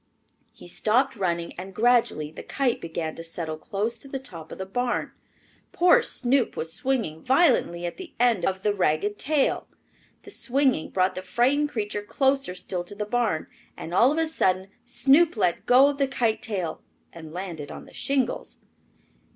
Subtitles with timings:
[0.51, 4.57] He stopped running and gradually the kite began to settle close to the top of
[4.57, 5.11] the barn.
[5.73, 9.67] Poor Snoop was swinging violently at the end of the ragged tail.
[10.23, 13.45] The swinging brought the frightened creature closer still to the barn,
[13.77, 16.81] and all of a sudden Snoop let go of the kite tail
[17.13, 18.57] and landed on the shingles.